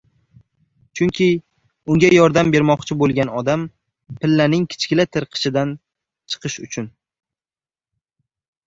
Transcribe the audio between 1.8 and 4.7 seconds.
unga yordam bermoqchi boʻlgan odam pillaning